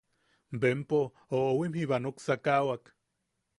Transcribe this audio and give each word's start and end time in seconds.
Bempo, 0.63 1.01
oʼowim 1.41 1.77
jiba, 1.77 2.01
nuksakawak. 2.07 2.93